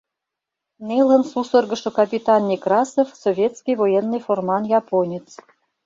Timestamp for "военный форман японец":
3.81-5.27